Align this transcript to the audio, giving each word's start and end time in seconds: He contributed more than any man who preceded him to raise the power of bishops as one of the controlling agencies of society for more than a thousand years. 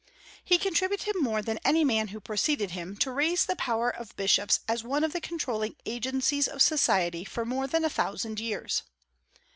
He 0.43 0.57
contributed 0.57 1.15
more 1.21 1.43
than 1.43 1.59
any 1.63 1.83
man 1.85 2.07
who 2.07 2.19
preceded 2.19 2.71
him 2.71 2.97
to 2.97 3.11
raise 3.11 3.45
the 3.45 3.55
power 3.55 3.91
of 3.95 4.15
bishops 4.15 4.61
as 4.67 4.83
one 4.83 5.03
of 5.03 5.13
the 5.13 5.21
controlling 5.21 5.75
agencies 5.85 6.47
of 6.47 6.63
society 6.63 7.23
for 7.23 7.45
more 7.45 7.67
than 7.67 7.85
a 7.85 7.89
thousand 7.91 8.39
years. 8.39 8.81